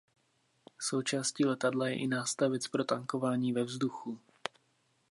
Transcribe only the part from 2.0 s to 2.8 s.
nástavec